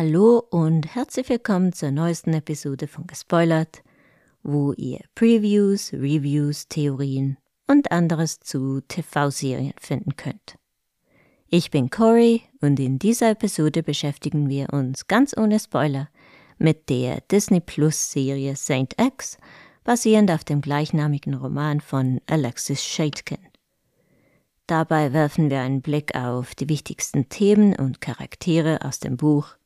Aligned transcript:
Hallo 0.00 0.44
und 0.50 0.94
herzlich 0.94 1.28
willkommen 1.28 1.72
zur 1.72 1.90
neuesten 1.90 2.32
Episode 2.32 2.86
von 2.86 3.08
Gespoilert, 3.08 3.82
wo 4.44 4.72
ihr 4.74 5.00
Previews, 5.16 5.92
Reviews, 5.92 6.68
Theorien 6.68 7.36
und 7.66 7.90
anderes 7.90 8.38
zu 8.38 8.80
TV-Serien 8.86 9.74
finden 9.80 10.14
könnt. 10.14 10.56
Ich 11.48 11.72
bin 11.72 11.90
Cory 11.90 12.42
und 12.60 12.78
in 12.78 13.00
dieser 13.00 13.30
Episode 13.30 13.82
beschäftigen 13.82 14.48
wir 14.48 14.72
uns 14.72 15.08
ganz 15.08 15.36
ohne 15.36 15.58
Spoiler 15.58 16.08
mit 16.58 16.88
der 16.90 17.20
Disney 17.22 17.58
Plus 17.58 18.12
Serie 18.12 18.54
Saint 18.54 18.94
X, 19.00 19.36
basierend 19.82 20.30
auf 20.30 20.44
dem 20.44 20.60
gleichnamigen 20.60 21.34
Roman 21.34 21.80
von 21.80 22.20
Alexis 22.28 22.84
Shaitkin. 22.84 23.44
Dabei 24.68 25.12
werfen 25.12 25.50
wir 25.50 25.58
einen 25.58 25.82
Blick 25.82 26.14
auf 26.14 26.54
die 26.54 26.68
wichtigsten 26.68 27.28
Themen 27.28 27.74
und 27.74 28.00
Charaktere 28.00 28.82
aus 28.82 29.00
dem 29.00 29.16
Buch 29.16 29.57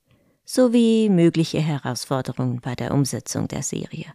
sowie 0.45 1.09
mögliche 1.09 1.61
Herausforderungen 1.61 2.61
bei 2.61 2.75
der 2.75 2.93
Umsetzung 2.93 3.49
der 3.49 3.63
Serie. 3.63 4.13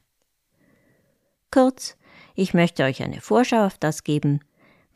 Kurz, 1.51 1.97
ich 2.35 2.53
möchte 2.53 2.83
euch 2.83 3.01
eine 3.01 3.21
Vorschau 3.21 3.65
auf 3.65 3.77
das 3.77 4.03
geben, 4.03 4.41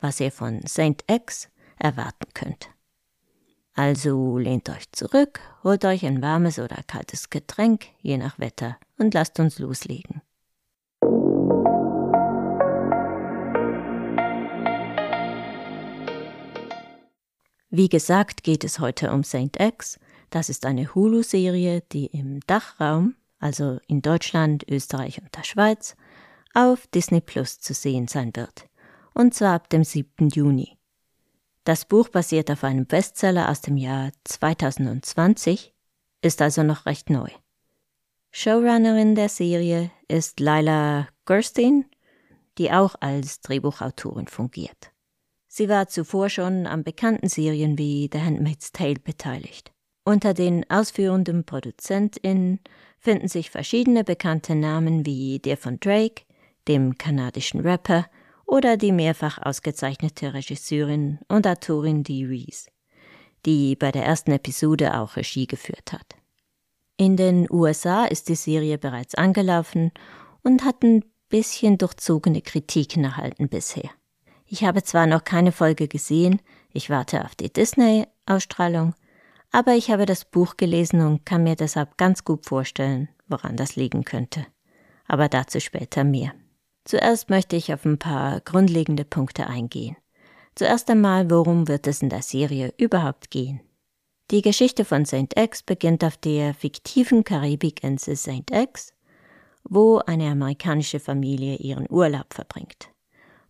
was 0.00 0.20
ihr 0.20 0.30
von 0.30 0.60
Saint 0.66 1.04
X 1.08 1.48
erwarten 1.78 2.28
könnt. 2.34 2.70
Also 3.74 4.36
lehnt 4.36 4.68
euch 4.68 4.92
zurück, 4.92 5.40
holt 5.64 5.84
euch 5.84 6.04
ein 6.04 6.20
warmes 6.20 6.58
oder 6.58 6.82
kaltes 6.86 7.30
Getränk, 7.30 7.86
je 8.00 8.18
nach 8.18 8.38
Wetter, 8.38 8.76
und 8.98 9.14
lasst 9.14 9.40
uns 9.40 9.58
loslegen. 9.58 10.20
Wie 17.74 17.88
gesagt, 17.88 18.42
geht 18.42 18.64
es 18.64 18.80
heute 18.80 19.10
um 19.10 19.24
Saint 19.24 19.58
X. 19.58 19.98
Das 20.32 20.48
ist 20.48 20.64
eine 20.64 20.94
Hulu-Serie, 20.94 21.82
die 21.92 22.06
im 22.06 22.40
Dachraum, 22.46 23.16
also 23.38 23.78
in 23.86 24.00
Deutschland, 24.00 24.64
Österreich 24.66 25.20
und 25.20 25.36
der 25.36 25.44
Schweiz, 25.44 25.94
auf 26.54 26.86
Disney 26.86 27.20
Plus 27.20 27.60
zu 27.60 27.74
sehen 27.74 28.08
sein 28.08 28.34
wird. 28.34 28.66
Und 29.12 29.34
zwar 29.34 29.52
ab 29.54 29.68
dem 29.68 29.84
7. 29.84 30.30
Juni. 30.30 30.78
Das 31.64 31.84
Buch 31.84 32.08
basiert 32.08 32.50
auf 32.50 32.64
einem 32.64 32.86
Bestseller 32.86 33.50
aus 33.50 33.60
dem 33.60 33.76
Jahr 33.76 34.10
2020, 34.24 35.74
ist 36.22 36.40
also 36.40 36.62
noch 36.62 36.86
recht 36.86 37.10
neu. 37.10 37.28
Showrunnerin 38.30 39.14
der 39.14 39.28
Serie 39.28 39.90
ist 40.08 40.40
Lila 40.40 41.08
Gerstein, 41.26 41.84
die 42.56 42.72
auch 42.72 42.94
als 43.00 43.40
Drehbuchautorin 43.42 44.28
fungiert. 44.28 44.92
Sie 45.46 45.68
war 45.68 45.88
zuvor 45.88 46.30
schon 46.30 46.66
an 46.66 46.84
bekannten 46.84 47.28
Serien 47.28 47.76
wie 47.76 48.08
The 48.10 48.22
Handmaid's 48.22 48.72
Tale 48.72 48.94
beteiligt. 48.94 49.72
Unter 50.04 50.34
den 50.34 50.68
ausführenden 50.68 51.44
ProduzentInnen 51.44 52.60
finden 52.98 53.28
sich 53.28 53.50
verschiedene 53.50 54.02
bekannte 54.04 54.54
Namen 54.54 55.06
wie 55.06 55.38
der 55.38 55.56
von 55.56 55.78
Drake, 55.78 56.24
dem 56.66 56.98
kanadischen 56.98 57.60
Rapper, 57.60 58.06
oder 58.44 58.76
die 58.76 58.92
mehrfach 58.92 59.38
ausgezeichnete 59.38 60.34
Regisseurin 60.34 61.18
und 61.28 61.46
Autorin 61.46 62.02
Dee 62.02 62.26
Reese, 62.26 62.68
die 63.46 63.76
bei 63.76 63.90
der 63.90 64.04
ersten 64.04 64.32
Episode 64.32 64.98
auch 64.98 65.16
Regie 65.16 65.46
geführt 65.46 65.92
hat. 65.92 66.16
In 66.98 67.16
den 67.16 67.50
USA 67.50 68.04
ist 68.04 68.28
die 68.28 68.34
Serie 68.34 68.78
bereits 68.78 69.14
angelaufen 69.14 69.90
und 70.42 70.64
hat 70.64 70.82
ein 70.82 71.04
bisschen 71.28 71.78
durchzogene 71.78 72.42
Kritiken 72.42 73.04
erhalten 73.04 73.48
bisher. 73.48 73.90
Ich 74.44 74.64
habe 74.64 74.82
zwar 74.82 75.06
noch 75.06 75.24
keine 75.24 75.52
Folge 75.52 75.88
gesehen, 75.88 76.42
ich 76.72 76.90
warte 76.90 77.24
auf 77.24 77.34
die 77.34 77.50
Disney-Ausstrahlung, 77.50 78.94
aber 79.52 79.74
ich 79.74 79.90
habe 79.90 80.06
das 80.06 80.24
Buch 80.24 80.56
gelesen 80.56 81.02
und 81.02 81.26
kann 81.26 81.44
mir 81.44 81.56
deshalb 81.56 81.98
ganz 81.98 82.24
gut 82.24 82.46
vorstellen, 82.46 83.08
woran 83.28 83.56
das 83.56 83.76
liegen 83.76 84.02
könnte. 84.04 84.46
Aber 85.06 85.28
dazu 85.28 85.60
später 85.60 86.04
mehr. 86.04 86.32
Zuerst 86.84 87.30
möchte 87.30 87.54
ich 87.54 87.72
auf 87.72 87.84
ein 87.84 87.98
paar 87.98 88.40
grundlegende 88.40 89.04
Punkte 89.04 89.46
eingehen. 89.46 89.96
Zuerst 90.54 90.90
einmal, 90.90 91.30
worum 91.30 91.68
wird 91.68 91.86
es 91.86 92.02
in 92.02 92.08
der 92.08 92.22
Serie 92.22 92.72
überhaupt 92.78 93.30
gehen? 93.30 93.60
Die 94.30 94.42
Geschichte 94.42 94.84
von 94.86 95.04
St. 95.04 95.36
X 95.36 95.62
beginnt 95.62 96.02
auf 96.02 96.16
der 96.16 96.54
fiktiven 96.54 97.22
Karibikinsel 97.22 98.16
St. 98.16 98.50
X, 98.50 98.94
wo 99.64 99.98
eine 99.98 100.30
amerikanische 100.30 100.98
Familie 100.98 101.56
ihren 101.56 101.86
Urlaub 101.90 102.32
verbringt. 102.32 102.88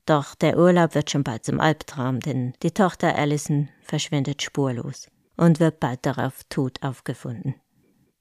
Doch 0.05 0.35
der 0.35 0.59
Urlaub 0.59 0.97
wird 0.97 1.11
schon 1.11 1.23
bald 1.23 1.45
zum 1.45 1.61
Albtraum, 1.61 2.19
denn 2.19 2.55
die 2.65 2.73
Tochter 2.73 3.15
Allison 3.17 3.69
verschwindet 3.83 4.43
spurlos 4.43 5.12
und 5.37 5.61
wird 5.61 5.81
bald 5.81 6.05
darauf 6.07 6.45
tot 6.49 6.83
aufgefunden. 6.83 7.55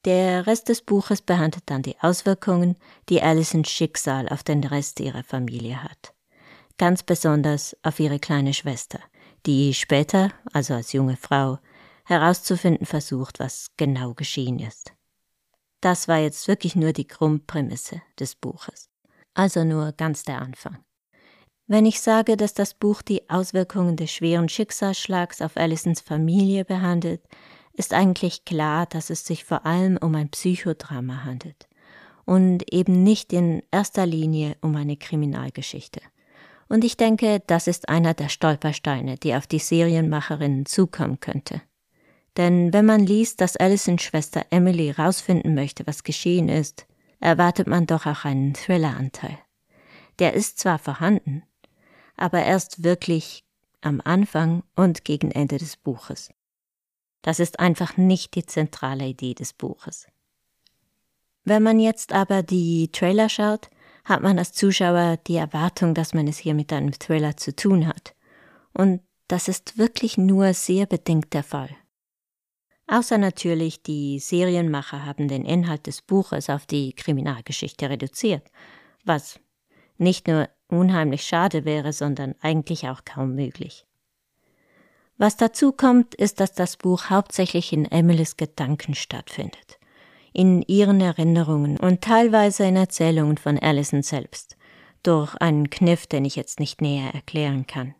Der 0.06 0.48
Rest 0.48 0.70
des 0.70 0.82
Buches 0.82 1.22
behandelt 1.22 1.64
dann 1.68 1.84
die 1.84 2.00
Auswirkungen, 2.00 2.76
die 3.10 3.22
Allisons 3.22 3.70
Schicksal 3.70 4.30
auf 4.30 4.44
den 4.44 4.64
Rest 4.64 5.00
ihrer 5.00 5.24
Familie 5.24 5.84
hat. 5.84 6.14
Ganz 6.78 7.04
besonders 7.04 7.78
auf 7.84 8.00
ihre 8.00 8.20
kleine 8.20 8.56
Schwester, 8.56 9.00
die 9.46 9.76
später, 9.76 10.32
also 10.54 10.74
als 10.74 10.94
junge 10.94 11.18
Frau, 11.18 11.60
herauszufinden 12.06 12.88
versucht, 12.88 13.40
was 13.40 13.68
genau 13.78 14.16
geschehen 14.16 14.60
ist. 14.60 14.92
Das 15.82 16.08
war 16.08 16.18
jetzt 16.18 16.48
wirklich 16.48 16.76
nur 16.76 16.94
die 16.94 17.08
Grundprämisse 17.08 18.02
des 18.20 18.36
Buches, 18.36 18.90
also 19.36 19.64
nur 19.64 19.92
ganz 19.92 20.24
der 20.24 20.42
Anfang. 20.42 20.84
Wenn 21.68 21.86
ich 21.86 22.02
sage, 22.02 22.38
dass 22.38 22.54
das 22.54 22.74
Buch 22.74 23.02
die 23.02 23.30
Auswirkungen 23.30 23.96
des 23.96 24.12
schweren 24.12 24.50
Schicksalsschlags 24.50 25.42
auf 25.42 25.58
Allisons 25.58 26.02
Familie 26.02 26.66
behandelt, 26.66 27.22
ist 27.74 27.94
eigentlich 27.94 28.46
klar, 28.46 28.86
dass 28.86 29.10
es 29.10 29.26
sich 29.26 29.46
vor 29.46 29.66
allem 29.66 29.98
um 29.98 30.16
ein 30.16 30.30
Psychodrama 30.30 31.24
handelt 31.24 31.68
und 32.26 32.72
eben 32.74 33.04
nicht 33.04 33.34
in 33.34 33.64
erster 33.72 34.06
Linie 34.06 34.58
um 34.62 34.76
eine 34.76 34.98
Kriminalgeschichte. 34.98 36.02
Und 36.68 36.84
ich 36.84 36.96
denke, 36.96 37.42
das 37.48 37.68
ist 37.68 37.90
einer 37.90 38.14
der 38.14 38.30
Stolpersteine, 38.30 39.18
die 39.18 39.36
auf 39.36 39.48
die 39.48 39.60
Serienmacherinnen 39.60 40.66
zukommen 40.66 41.20
könnte. 41.20 41.62
Denn 42.38 42.72
wenn 42.72 42.86
man 42.86 43.02
liest, 43.02 43.42
dass 43.42 43.58
Allisons 43.58 44.04
Schwester 44.04 44.46
Emily 44.52 44.92
rausfinden 44.92 45.54
möchte, 45.54 45.86
was 45.86 46.04
geschehen 46.04 46.48
ist, 46.48 46.86
erwartet 47.20 47.68
man 47.68 47.88
doch 47.88 48.06
auch 48.06 48.24
einen 48.24 48.54
Thriller-Anteil. 48.54 49.38
Der 50.20 50.34
ist 50.34 50.60
zwar 50.60 50.80
vorhanden, 50.80 51.44
aber 52.18 52.44
erst 52.44 52.84
wirklich 52.84 53.44
am 53.82 54.02
Anfang 54.04 54.64
und 54.76 55.06
gegen 55.06 55.32
Ende 55.32 55.58
des 55.58 55.78
Buches. 55.78 56.30
Das 57.22 57.40
ist 57.40 57.60
einfach 57.60 57.98
nicht 57.98 58.36
die 58.36 58.46
zentrale 58.46 59.06
Idee 59.06 59.34
des 59.34 59.54
Buches. 59.54 60.08
Wenn 61.44 61.64
man 61.64 61.80
jetzt 61.80 62.14
aber 62.14 62.44
die 62.44 62.92
Trailer 62.92 63.30
schaut, 63.30 63.70
hat 64.06 64.22
man 64.22 64.40
als 64.40 64.54
Zuschauer 64.54 65.18
die 65.28 65.36
Erwartung, 65.36 65.94
dass 65.94 66.14
man 66.14 66.28
es 66.28 66.38
hier 66.38 66.54
mit 66.54 66.72
einem 66.74 66.92
Thriller 66.92 67.38
zu 67.38 67.56
tun 67.56 67.88
hat. 67.88 68.16
Und 68.74 69.02
das 69.28 69.48
ist 69.48 69.78
wirklich 69.78 70.18
nur 70.18 70.54
sehr 70.54 70.86
bedingt 70.86 71.34
der 71.34 71.44
Fall. 71.44 71.70
Außer 72.88 73.18
natürlich, 73.18 73.84
die 73.84 74.20
Serienmacher 74.20 75.06
haben 75.06 75.28
den 75.28 75.46
Inhalt 75.46 75.88
des 75.88 76.02
Buches 76.02 76.50
auf 76.50 76.66
die 76.66 76.94
Kriminalgeschichte 76.94 77.90
reduziert, 77.90 78.52
was 79.06 79.40
nicht 79.98 80.28
nur 80.28 80.50
unheimlich 80.72 81.24
schade 81.24 81.66
wäre, 81.66 81.94
sondern 81.94 82.36
eigentlich 82.42 82.88
auch 82.88 83.06
kaum 83.06 83.36
möglich. 83.36 83.86
Was 85.18 85.38
dazu 85.38 85.72
kommt, 85.72 86.16
ist, 86.16 86.40
dass 86.40 86.54
das 86.54 86.78
Buch 86.78 87.10
hauptsächlich 87.10 87.74
in 87.74 87.86
Emilys 87.86 88.38
Gedanken 88.38 88.96
stattfindet, 88.96 89.80
in 90.34 90.64
ihren 90.64 91.00
Erinnerungen 91.00 91.78
und 91.78 92.02
teilweise 92.02 92.64
in 92.66 92.76
Erzählungen 92.76 93.38
von 93.38 93.60
Allison 93.60 94.02
selbst, 94.02 94.58
durch 95.04 95.36
einen 95.36 95.70
Kniff, 95.70 96.08
den 96.08 96.26
ich 96.26 96.36
jetzt 96.36 96.60
nicht 96.60 96.82
näher 96.82 97.14
erklären 97.14 97.68
kann. 97.68 97.94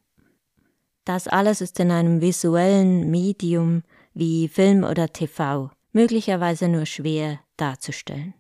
Das 1.06 1.28
alles 1.28 1.62
ist 1.62 1.80
in 1.80 1.92
einem 1.92 2.22
visuellen 2.22 3.10
Medium 3.10 3.84
wie 4.14 4.48
Film 4.48 4.84
oder 4.84 5.12
TV 5.12 5.72
möglicherweise 5.94 6.68
nur 6.68 6.86
schwer 6.86 7.40
darzustellen. 7.58 8.34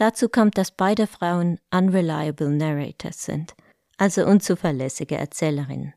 Dazu 0.00 0.30
kommt, 0.30 0.56
dass 0.56 0.70
beide 0.70 1.06
Frauen 1.06 1.60
unreliable 1.70 2.48
narrators 2.48 3.22
sind, 3.22 3.54
also 3.98 4.24
unzuverlässige 4.24 5.18
Erzählerinnen. 5.18 5.92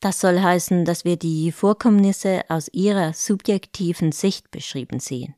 Das 0.00 0.18
soll 0.18 0.40
heißen, 0.40 0.86
dass 0.86 1.04
wir 1.04 1.18
die 1.18 1.52
Vorkommnisse 1.52 2.40
aus 2.48 2.68
ihrer 2.72 3.12
subjektiven 3.12 4.12
Sicht 4.12 4.50
beschrieben 4.50 4.98
sehen 4.98 5.34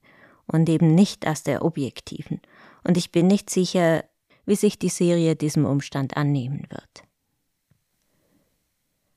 und 0.46 0.68
eben 0.68 0.94
nicht 0.94 1.26
aus 1.26 1.42
der 1.42 1.64
objektiven. 1.64 2.40
Und 2.84 2.96
ich 2.96 3.10
bin 3.10 3.26
nicht 3.26 3.50
sicher, 3.50 4.04
wie 4.46 4.54
sich 4.54 4.78
die 4.78 4.88
Serie 4.88 5.34
diesem 5.34 5.64
Umstand 5.64 6.16
annehmen 6.16 6.64
wird. 6.70 7.02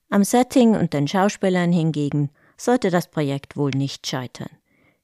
Am 0.10 0.24
Setting 0.24 0.76
und 0.76 0.94
den 0.94 1.08
Schauspielern 1.08 1.72
hingegen 1.72 2.32
sollte 2.58 2.90
das 2.90 3.08
Projekt 3.08 3.56
wohl 3.56 3.70
nicht 3.70 4.08
scheitern. 4.08 4.50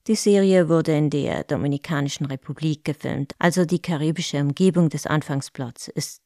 Die 0.08 0.14
Serie 0.14 0.70
wurde 0.70 0.96
in 0.96 1.10
der 1.10 1.44
Dominikanischen 1.44 2.24
Republik 2.24 2.82
gefilmt, 2.82 3.34
also 3.38 3.66
die 3.66 3.82
karibische 3.82 4.38
Umgebung 4.38 4.88
des 4.88 5.06
Anfangsplots 5.06 5.88
ist, 5.88 6.22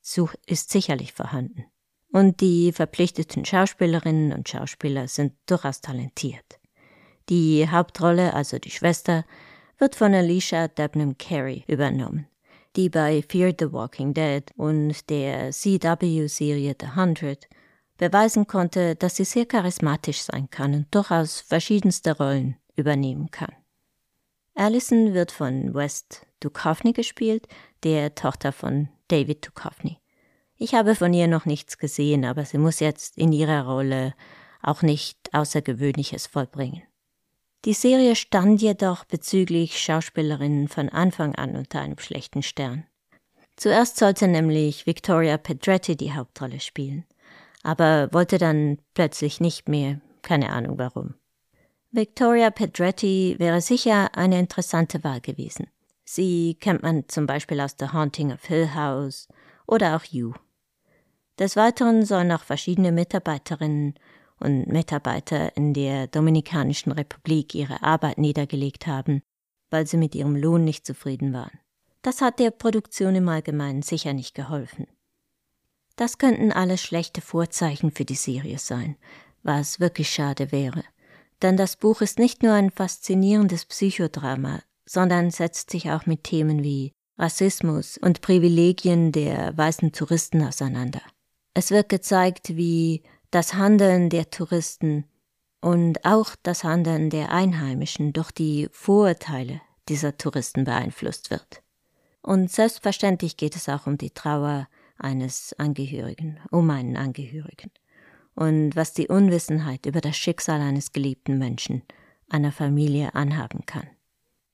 ist 0.46 0.70
sicherlich 0.70 1.12
vorhanden. 1.12 1.64
Und 2.12 2.40
die 2.40 2.70
verpflichteten 2.70 3.44
Schauspielerinnen 3.44 4.32
und 4.34 4.48
Schauspieler 4.48 5.08
sind 5.08 5.32
durchaus 5.46 5.80
talentiert. 5.80 6.60
Die 7.28 7.68
Hauptrolle, 7.68 8.34
also 8.34 8.60
die 8.60 8.70
Schwester, 8.70 9.24
wird 9.78 9.96
von 9.96 10.14
Alicia 10.14 10.68
Debnam 10.68 11.18
Carey 11.18 11.64
übernommen, 11.66 12.28
die 12.76 12.88
bei 12.88 13.24
Fear 13.28 13.52
the 13.58 13.72
Walking 13.72 14.14
Dead 14.14 14.44
und 14.54 15.10
der 15.10 15.50
CW-Serie 15.50 16.76
The 16.80 16.94
Hundred 16.94 17.48
beweisen 17.98 18.46
konnte, 18.46 18.94
dass 18.94 19.16
sie 19.16 19.24
sehr 19.24 19.46
charismatisch 19.46 20.22
sein 20.22 20.48
kann 20.50 20.72
und 20.72 20.94
durchaus 20.94 21.40
verschiedenste 21.40 22.16
Rollen 22.16 22.54
übernehmen 22.76 23.28
kann. 23.32 23.52
Allison 24.54 25.14
wird 25.14 25.32
von 25.32 25.74
West 25.74 26.26
Duchovny 26.40 26.92
gespielt, 26.92 27.48
der 27.84 28.14
Tochter 28.14 28.52
von 28.52 28.88
David 29.08 29.46
Duchovny. 29.46 29.98
Ich 30.56 30.74
habe 30.74 30.94
von 30.94 31.12
ihr 31.14 31.26
noch 31.26 31.46
nichts 31.46 31.78
gesehen, 31.78 32.24
aber 32.24 32.44
sie 32.44 32.58
muss 32.58 32.80
jetzt 32.80 33.18
in 33.18 33.32
ihrer 33.32 33.66
Rolle 33.66 34.14
auch 34.62 34.82
nicht 34.82 35.18
Außergewöhnliches 35.32 36.26
vollbringen. 36.26 36.82
Die 37.64 37.72
Serie 37.72 38.16
stand 38.16 38.60
jedoch 38.60 39.04
bezüglich 39.04 39.78
Schauspielerinnen 39.78 40.68
von 40.68 40.88
Anfang 40.88 41.34
an 41.34 41.56
unter 41.56 41.80
einem 41.80 41.98
schlechten 41.98 42.42
Stern. 42.42 42.84
Zuerst 43.56 43.98
sollte 43.98 44.28
nämlich 44.28 44.86
Victoria 44.86 45.36
Pedretti 45.38 45.96
die 45.96 46.12
Hauptrolle 46.12 46.60
spielen, 46.60 47.04
aber 47.62 48.08
wollte 48.12 48.38
dann 48.38 48.78
plötzlich 48.94 49.40
nicht 49.40 49.68
mehr, 49.68 50.00
keine 50.22 50.50
Ahnung 50.50 50.78
warum. 50.78 51.14
Victoria 51.94 52.48
Pedretti 52.48 53.36
wäre 53.38 53.60
sicher 53.60 54.16
eine 54.16 54.38
interessante 54.38 55.04
Wahl 55.04 55.20
gewesen. 55.20 55.66
Sie 56.06 56.56
kennt 56.58 56.82
man 56.82 57.06
zum 57.08 57.26
Beispiel 57.26 57.60
aus 57.60 57.76
The 57.78 57.88
Haunting 57.88 58.32
of 58.32 58.42
Hill 58.46 58.74
House 58.74 59.28
oder 59.66 59.94
auch 59.94 60.04
You. 60.04 60.32
Des 61.38 61.54
Weiteren 61.54 62.06
sollen 62.06 62.32
auch 62.32 62.44
verschiedene 62.44 62.92
Mitarbeiterinnen 62.92 63.92
und 64.40 64.68
Mitarbeiter 64.68 65.54
in 65.54 65.74
der 65.74 66.06
Dominikanischen 66.06 66.92
Republik 66.92 67.54
ihre 67.54 67.82
Arbeit 67.82 68.16
niedergelegt 68.16 68.86
haben, 68.86 69.20
weil 69.68 69.86
sie 69.86 69.98
mit 69.98 70.14
ihrem 70.14 70.34
Lohn 70.34 70.64
nicht 70.64 70.86
zufrieden 70.86 71.34
waren. 71.34 71.60
Das 72.00 72.22
hat 72.22 72.38
der 72.38 72.52
Produktion 72.52 73.16
im 73.16 73.28
Allgemeinen 73.28 73.82
sicher 73.82 74.14
nicht 74.14 74.34
geholfen. 74.34 74.86
Das 75.96 76.16
könnten 76.16 76.52
alles 76.52 76.80
schlechte 76.80 77.20
Vorzeichen 77.20 77.90
für 77.90 78.06
die 78.06 78.14
Serie 78.14 78.58
sein, 78.58 78.96
was 79.42 79.78
wirklich 79.78 80.08
schade 80.08 80.52
wäre. 80.52 80.84
Denn 81.42 81.56
das 81.56 81.76
Buch 81.76 82.00
ist 82.00 82.18
nicht 82.18 82.42
nur 82.42 82.52
ein 82.52 82.70
faszinierendes 82.70 83.64
Psychodrama, 83.66 84.60
sondern 84.86 85.30
setzt 85.30 85.70
sich 85.70 85.90
auch 85.90 86.06
mit 86.06 86.24
Themen 86.24 86.62
wie 86.62 86.92
Rassismus 87.18 87.98
und 87.98 88.20
Privilegien 88.20 89.12
der 89.12 89.56
weißen 89.56 89.92
Touristen 89.92 90.42
auseinander. 90.42 91.02
Es 91.54 91.70
wird 91.70 91.88
gezeigt, 91.88 92.56
wie 92.56 93.02
das 93.30 93.54
Handeln 93.54 94.08
der 94.08 94.30
Touristen 94.30 95.04
und 95.60 96.04
auch 96.04 96.34
das 96.42 96.64
Handeln 96.64 97.10
der 97.10 97.30
Einheimischen 97.30 98.12
durch 98.12 98.30
die 98.30 98.68
Vorurteile 98.72 99.60
dieser 99.88 100.16
Touristen 100.16 100.64
beeinflusst 100.64 101.30
wird. 101.30 101.62
Und 102.22 102.50
selbstverständlich 102.50 103.36
geht 103.36 103.56
es 103.56 103.68
auch 103.68 103.86
um 103.86 103.98
die 103.98 104.10
Trauer 104.10 104.68
eines 104.96 105.54
Angehörigen, 105.58 106.38
um 106.50 106.70
einen 106.70 106.96
Angehörigen. 106.96 107.70
Und 108.34 108.76
was 108.76 108.92
die 108.92 109.08
Unwissenheit 109.08 109.86
über 109.86 110.00
das 110.00 110.16
Schicksal 110.16 110.60
eines 110.60 110.92
geliebten 110.92 111.38
Menschen, 111.38 111.82
einer 112.28 112.52
Familie 112.52 113.14
anhaben 113.14 113.66
kann. 113.66 113.88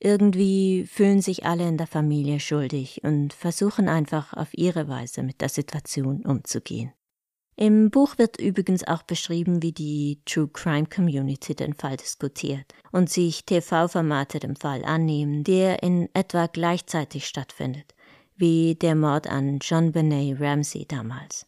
Irgendwie 0.00 0.86
fühlen 0.86 1.20
sich 1.20 1.44
alle 1.44 1.66
in 1.66 1.76
der 1.76 1.86
Familie 1.86 2.38
schuldig 2.38 3.02
und 3.02 3.32
versuchen 3.32 3.88
einfach 3.88 4.32
auf 4.32 4.48
ihre 4.52 4.88
Weise 4.88 5.22
mit 5.22 5.40
der 5.40 5.48
Situation 5.48 6.24
umzugehen. 6.24 6.92
Im 7.56 7.90
Buch 7.90 8.18
wird 8.18 8.40
übrigens 8.40 8.86
auch 8.86 9.02
beschrieben, 9.02 9.64
wie 9.64 9.72
die 9.72 10.22
True 10.24 10.48
Crime 10.52 10.86
Community 10.86 11.56
den 11.56 11.74
Fall 11.74 11.96
diskutiert 11.96 12.72
und 12.92 13.10
sich 13.10 13.44
TV-Formate 13.46 14.38
dem 14.38 14.54
Fall 14.54 14.84
annehmen, 14.84 15.42
der 15.42 15.82
in 15.82 16.08
etwa 16.14 16.46
gleichzeitig 16.46 17.26
stattfindet, 17.26 17.96
wie 18.36 18.76
der 18.76 18.94
Mord 18.94 19.26
an 19.26 19.58
John 19.60 19.90
Benet 19.90 20.40
Ramsey 20.40 20.86
damals. 20.86 21.46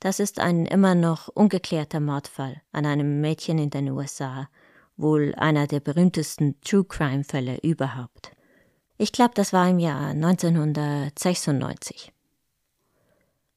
Das 0.00 0.20
ist 0.20 0.38
ein 0.38 0.66
immer 0.66 0.94
noch 0.94 1.26
ungeklärter 1.28 2.00
Mordfall 2.00 2.60
an 2.70 2.84
einem 2.86 3.20
Mädchen 3.20 3.58
in 3.58 3.70
den 3.70 3.90
USA, 3.90 4.48
wohl 4.96 5.34
einer 5.36 5.66
der 5.66 5.80
berühmtesten 5.80 6.60
True 6.60 6.84
Crime 6.84 7.24
Fälle 7.24 7.58
überhaupt. 7.62 8.30
Ich 8.96 9.10
glaube, 9.12 9.32
das 9.34 9.52
war 9.52 9.68
im 9.68 9.78
Jahr 9.78 10.10
1996. 10.10 12.12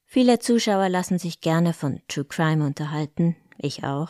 Viele 0.06 0.40
Zuschauer 0.40 0.90
lassen 0.90 1.20
sich 1.20 1.42
gerne 1.42 1.74
von 1.74 2.02
True 2.08 2.26
Crime 2.26 2.66
unterhalten, 2.66 3.36
ich 3.58 3.84
auch. 3.84 4.10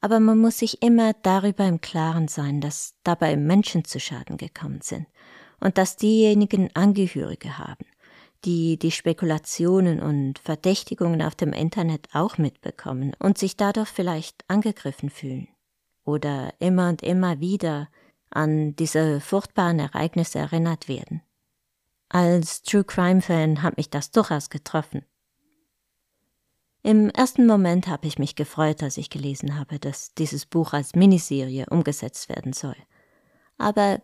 Aber 0.00 0.20
man 0.20 0.38
muss 0.38 0.58
sich 0.58 0.82
immer 0.82 1.14
darüber 1.22 1.66
im 1.66 1.80
Klaren 1.80 2.28
sein, 2.28 2.60
dass 2.60 2.94
dabei 3.02 3.36
Menschen 3.36 3.84
zu 3.84 3.98
Schaden 3.98 4.36
gekommen 4.36 4.82
sind 4.82 5.06
und 5.58 5.78
dass 5.78 5.96
diejenigen 5.96 6.70
Angehörige 6.74 7.58
haben, 7.58 7.86
die 8.44 8.78
die 8.78 8.90
Spekulationen 8.90 10.00
und 10.00 10.38
Verdächtigungen 10.38 11.22
auf 11.22 11.34
dem 11.34 11.52
Internet 11.52 12.08
auch 12.12 12.38
mitbekommen 12.38 13.14
und 13.18 13.38
sich 13.38 13.56
dadurch 13.56 13.88
vielleicht 13.88 14.44
angegriffen 14.48 15.10
fühlen 15.10 15.48
oder 16.04 16.54
immer 16.58 16.88
und 16.88 17.02
immer 17.02 17.40
wieder 17.40 17.88
an 18.30 18.74
diese 18.76 19.20
furchtbaren 19.20 19.78
Ereignisse 19.78 20.38
erinnert 20.38 20.88
werden. 20.88 21.22
Als 22.08 22.62
True 22.62 22.84
Crime 22.84 23.20
Fan 23.20 23.62
hat 23.62 23.76
mich 23.76 23.90
das 23.90 24.10
durchaus 24.10 24.50
getroffen. 24.50 25.04
Im 26.82 27.10
ersten 27.10 27.46
Moment 27.46 27.88
habe 27.88 28.06
ich 28.06 28.18
mich 28.18 28.36
gefreut, 28.36 28.82
als 28.82 28.96
ich 28.96 29.10
gelesen 29.10 29.58
habe, 29.58 29.78
dass 29.78 30.14
dieses 30.14 30.46
Buch 30.46 30.72
als 30.72 30.94
Miniserie 30.94 31.66
umgesetzt 31.68 32.28
werden 32.28 32.54
soll. 32.54 32.76
Aber 33.58 34.00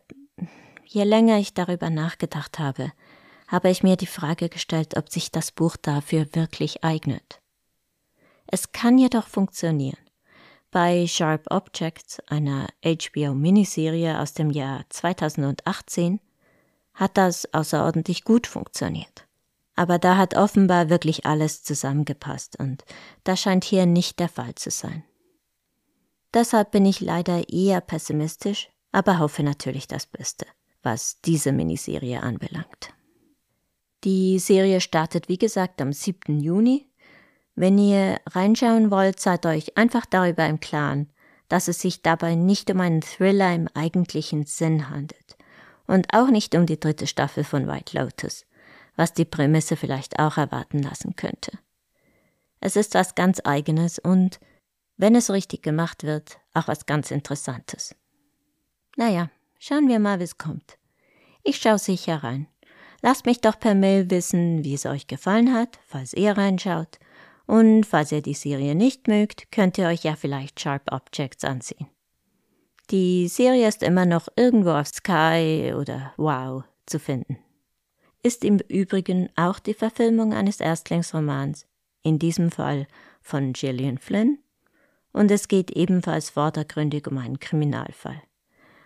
je 0.85 1.05
länger 1.05 1.39
ich 1.39 1.55
darüber 1.55 1.89
nachgedacht 1.89 2.59
habe, 2.59 2.93
habe 3.47 3.71
ich 3.71 3.83
mir 3.83 3.97
die 3.97 4.07
Frage 4.07 4.49
gestellt, 4.49 4.97
ob 4.97 5.11
sich 5.11 5.31
das 5.31 5.53
Buch 5.53 5.77
dafür 5.77 6.27
wirklich 6.33 6.85
eignet. 6.85 7.41
Es 8.47 8.73
kann 8.73 8.99
jedoch 8.99 9.27
funktionieren. 9.27 9.99
Bei 10.71 11.07
Sharp 11.07 11.47
Objects, 11.51 12.21
einer 12.27 12.69
HBO-Miniserie 12.85 14.21
aus 14.21 14.35
dem 14.35 14.51
Jahr 14.51 14.85
2018, 14.89 16.21
hat 16.95 17.17
das 17.17 17.53
außerordentlich 17.53 18.25
gut 18.25 18.47
funktioniert. 18.47 19.27
Aber 19.75 19.99
da 19.99 20.17
hat 20.17 20.35
offenbar 20.35 20.89
wirklich 20.89 21.27
alles 21.27 21.63
zusammengepasst 21.63 22.59
und 22.59 22.85
das 23.25 23.41
scheint 23.41 23.65
hier 23.65 23.87
nicht 23.87 24.19
der 24.19 24.29
Fall 24.29 24.55
zu 24.55 24.71
sein. 24.71 25.05
Deshalb 26.33 26.71
bin 26.71 26.87
ich 26.87 27.01
leider 27.01 27.49
eher 27.49 27.81
pessimistisch, 27.81 28.71
aber 28.93 29.19
hoffe 29.19 29.43
natürlich 29.43 29.87
das 29.87 30.07
Beste, 30.07 30.47
was 30.83 31.21
diese 31.21 31.53
Miniserie 31.53 32.23
anbelangt. 32.23 32.96
Die 34.07 34.39
Serie 34.39 34.81
startet 34.81 35.29
wie 35.29 35.37
gesagt 35.37 35.83
am 35.83 35.93
7. 35.93 36.39
Juni. 36.39 36.89
Wenn 37.57 37.77
ihr 37.77 38.21
reinschauen 38.27 38.93
wollt, 38.93 39.19
seid 39.19 39.45
euch 39.47 39.77
einfach 39.77 40.07
darüber 40.07 40.47
im 40.47 40.61
Klaren, 40.61 41.11
dass 41.49 41.67
es 41.67 41.81
sich 41.81 42.03
dabei 42.03 42.37
nicht 42.37 42.71
um 42.71 42.79
einen 42.79 43.01
Thriller 43.01 43.53
im 43.53 43.67
eigentlichen 43.75 44.47
Sinn 44.47 44.91
handelt 44.91 45.37
und 45.89 46.15
auch 46.15 46.29
nicht 46.29 46.55
um 46.55 46.67
die 46.67 46.79
dritte 46.79 47.09
Staffel 47.09 47.43
von 47.43 47.67
White 47.67 47.99
Lotus, 47.99 48.47
was 48.95 49.13
die 49.13 49.25
Prämisse 49.25 49.75
vielleicht 49.75 50.21
auch 50.21 50.37
erwarten 50.37 50.85
lassen 50.85 51.17
könnte. 51.17 51.59
Es 52.61 52.77
ist 52.77 52.95
was 52.95 53.17
ganz 53.17 53.41
eigenes 53.43 53.99
und, 53.99 54.39
wenn 54.97 55.17
es 55.17 55.33
richtig 55.33 55.65
gemacht 55.65 56.05
wird, 56.05 56.39
auch 56.55 56.69
was 56.69 56.87
ganz 56.87 57.11
Interessantes. 57.11 57.97
Naja, 58.97 59.31
schauen 59.59 59.89
wir 59.89 59.99
mal, 59.99 60.21
wie 60.21 60.25
es 60.25 60.39
kommt. 60.39 60.79
Ich 61.43 61.57
schaue 61.57 61.81
sicher 61.81 62.23
rein. 62.23 62.47
Lasst 63.03 63.27
mich 63.27 63.41
doch 63.41 63.59
per 63.59 63.75
Mail 63.75 64.11
wissen, 64.11 64.65
wie 64.65 64.75
es 64.75 64.87
euch 64.87 65.07
gefallen 65.07 65.53
hat, 65.53 65.79
falls 65.87 66.13
ihr 66.13 66.37
reinschaut. 66.37 66.99
Und 67.47 67.85
falls 67.85 68.11
ihr 68.13 68.23
die 68.23 68.35
Serie 68.35 68.75
nicht 68.75 69.07
mögt, 69.09 69.53
könnt 69.53 69.79
ihr 69.79 69.87
euch 69.87 70.03
ja 70.03 70.17
vielleicht 70.17 70.59
Sharp 70.61 70.91
Objects 70.91 71.45
ansehen. 71.45 71.87
Die 72.91 73.29
Serie 73.29 73.69
ist 73.69 73.83
immer 73.83 74.07
noch 74.07 74.29
irgendwo 74.37 74.71
auf 74.71 74.89
Sky 74.89 75.75
oder 75.77 76.13
Wow 76.17 76.65
zu 76.87 76.99
finden. 76.99 77.39
Ist 78.23 78.45
im 78.45 78.59
Übrigen 78.69 79.29
auch 79.37 79.59
die 79.59 79.75
Verfilmung 79.75 80.33
eines 80.33 80.61
Erstlingsromans, 80.61 81.67
in 82.03 82.19
diesem 82.19 82.51
Fall 82.51 82.87
von 83.21 83.53
Gillian 83.53 83.99
Flynn, 83.99 84.39
und 85.13 85.31
es 85.31 85.49
geht 85.49 85.71
ebenfalls 85.71 86.31
vordergründig 86.31 87.07
um 87.07 87.17
einen 87.17 87.41
Kriminalfall. 87.41 88.23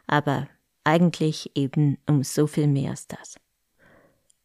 Aber 0.06 0.48
eigentlich 0.84 1.50
eben 1.56 1.98
um 2.06 2.22
so 2.22 2.46
viel 2.46 2.68
mehr 2.68 2.90
als 2.90 3.06
das. 3.08 3.34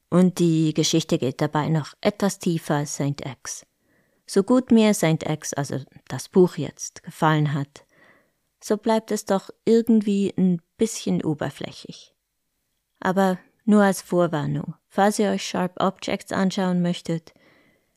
Und 0.10 0.40
die 0.40 0.74
Geschichte 0.74 1.18
geht 1.18 1.42
dabei 1.42 1.70
noch 1.70 1.94
etwas 2.02 2.40
tiefer 2.40 2.76
als 2.76 2.96
St. 2.96 3.26
X. 3.26 3.66
So 4.26 4.44
gut 4.44 4.72
mir 4.72 4.94
St. 4.94 5.24
X, 5.24 5.54
also 5.54 5.80
das 6.08 6.30
Buch 6.30 6.58
jetzt, 6.58 7.04
gefallen 7.04 7.54
hat, 7.54 7.86
so 8.64 8.78
bleibt 8.78 9.12
es 9.12 9.26
doch 9.26 9.50
irgendwie 9.66 10.34
ein 10.38 10.62
bisschen 10.78 11.24
oberflächlich. 11.24 12.16
Aber 13.00 13.38
nur 13.66 13.84
als 13.84 14.02
Vorwarnung, 14.02 14.76
falls 14.88 15.20
ihr 15.20 15.30
euch 15.30 15.46
Sharp 15.46 15.80
Objects 15.80 16.32
anschauen 16.32 16.82
möchtet, 16.82 17.34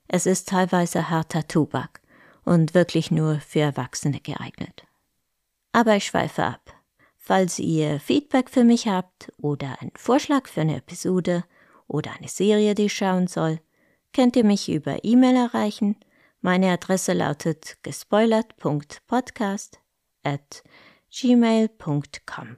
es 0.08 0.26
ist 0.26 0.48
teilweise 0.48 1.10
harter 1.10 1.46
Tobak 1.46 2.00
und 2.44 2.74
wirklich 2.74 3.10
nur 3.10 3.40
für 3.40 3.60
Erwachsene 3.60 4.20
geeignet. 4.20 4.84
Aber 5.72 5.96
ich 5.96 6.06
schweife 6.06 6.44
ab. 6.44 6.74
Falls 7.16 7.58
ihr 7.58 8.00
Feedback 8.00 8.48
für 8.48 8.64
mich 8.64 8.88
habt 8.88 9.30
oder 9.36 9.80
einen 9.80 9.92
Vorschlag 9.96 10.48
für 10.48 10.62
eine 10.62 10.76
Episode 10.76 11.44
oder 11.88 12.12
eine 12.12 12.28
Serie, 12.28 12.74
die 12.74 12.84
ich 12.86 12.92
schauen 12.92 13.26
soll, 13.26 13.60
könnt 14.12 14.36
ihr 14.36 14.44
mich 14.44 14.68
über 14.68 15.02
E-Mail 15.04 15.36
erreichen. 15.36 15.96
Meine 16.40 16.70
Adresse 16.70 17.12
lautet 17.14 17.78
gespoilert.podcast 17.82 19.80
at 20.22 20.62
gmail.com. 21.10 22.56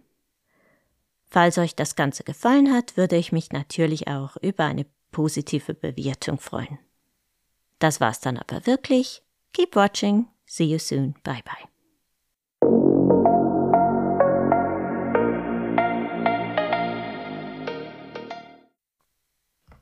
Falls 1.31 1.59
euch 1.59 1.77
das 1.77 1.95
Ganze 1.95 2.25
gefallen 2.25 2.73
hat, 2.73 2.97
würde 2.97 3.17
ich 3.17 3.33
mich 3.33 3.53
natürlich 3.53 4.09
auch 4.09 4.37
über 4.39 4.65
eine 4.65 4.85
positive 5.13 5.75
Bewertung 5.75 6.39
freuen. 6.39 6.79
Das 7.79 8.01
war's 8.01 8.21
dann 8.21 8.37
aber 8.37 8.67
wirklich. 8.67 9.23
Keep 9.53 9.77
watching. 9.77 10.27
See 10.47 10.65
you 10.65 10.79
soon. 10.79 11.15
Bye 11.23 11.43
bye. 11.45 11.70